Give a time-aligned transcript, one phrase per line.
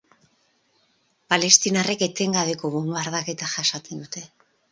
[1.33, 4.27] Palestinarrek etengabeko bonbardaketa jasaten dute.